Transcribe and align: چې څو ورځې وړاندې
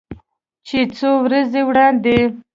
چې 0.67 0.79
څو 0.97 1.09
ورځې 1.25 1.61
وړاندې 1.67 2.17